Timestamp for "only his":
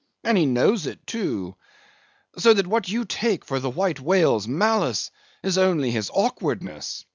5.59-6.09